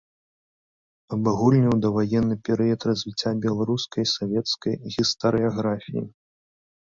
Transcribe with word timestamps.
Абагульніў 1.15 1.75
даваенны 1.83 2.37
перыяд 2.47 2.81
развіцця 2.89 3.31
беларускай 3.45 4.09
савецкай 4.15 4.73
гістарыяграфіі. 4.95 6.03